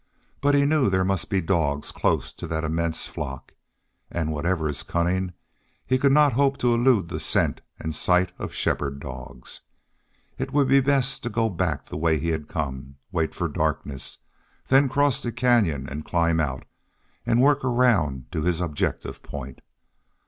[0.41, 3.53] But he knew there must be dogs close to that immense flock.
[4.09, 5.33] And, whatever his cunning,
[5.85, 9.61] he could not hope to elude the scent and sight of shepherd dogs.
[10.39, 14.17] It would be best to go back the way he had come, wait for darkness,
[14.69, 16.65] then cross the canyon and climb out,
[17.23, 19.61] and work around to his objective point.